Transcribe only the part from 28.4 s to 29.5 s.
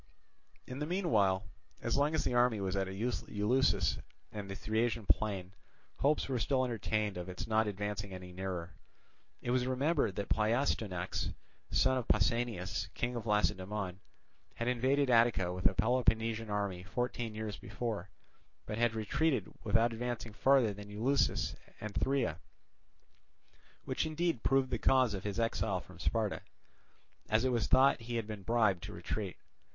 bribed to retreat.